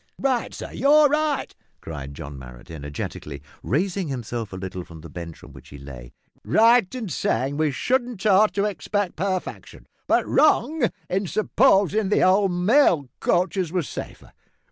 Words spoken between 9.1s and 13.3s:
parfection, but wrong in supposin' the old mail